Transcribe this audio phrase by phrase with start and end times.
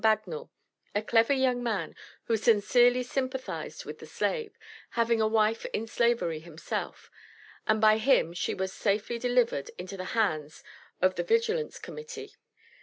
[0.03, 0.49] Bagnal,
[0.95, 4.57] a clever young man who sincerely sympathized with the slave,
[4.97, 7.11] having a wife in slavery himself;
[7.67, 10.63] and by him she was safely delivered into the hands
[11.03, 12.33] of the Vigilance Committee.